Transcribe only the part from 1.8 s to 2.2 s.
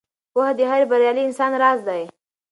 دی.